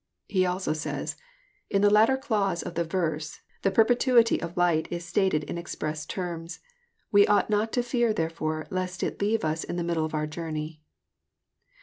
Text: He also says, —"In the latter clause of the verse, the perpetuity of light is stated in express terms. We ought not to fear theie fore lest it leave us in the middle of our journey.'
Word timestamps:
He 0.27 0.47
also 0.47 0.73
says, 0.73 1.15
—"In 1.69 1.83
the 1.83 1.89
latter 1.91 2.17
clause 2.17 2.63
of 2.63 2.73
the 2.73 2.83
verse, 2.83 3.41
the 3.61 3.69
perpetuity 3.69 4.41
of 4.41 4.57
light 4.57 4.87
is 4.89 5.05
stated 5.05 5.43
in 5.43 5.59
express 5.59 6.07
terms. 6.07 6.59
We 7.11 7.27
ought 7.27 7.51
not 7.51 7.71
to 7.73 7.83
fear 7.83 8.11
theie 8.11 8.31
fore 8.31 8.65
lest 8.71 9.03
it 9.03 9.21
leave 9.21 9.45
us 9.45 9.63
in 9.63 9.75
the 9.75 9.83
middle 9.83 10.03
of 10.05 10.15
our 10.15 10.25
journey.' 10.25 10.81